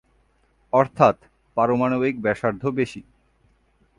অর্থাৎ, 0.73 1.15
পারমাণবিক 1.57 2.15
ব্যাসার্ধ 2.21 2.63
বেশি। 2.69 3.01